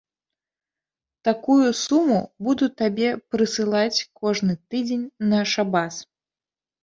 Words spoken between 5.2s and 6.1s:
на шабас.